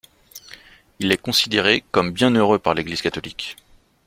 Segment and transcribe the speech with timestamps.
[0.97, 3.55] Il est considéré comme Bienheureux par l'Église Catholique.